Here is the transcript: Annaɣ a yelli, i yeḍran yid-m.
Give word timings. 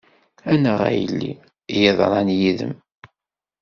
Annaɣ 0.51 0.79
a 0.89 0.91
yelli, 0.99 1.33
i 1.39 1.75
yeḍran 1.83 2.29
yid-m. 2.39 2.73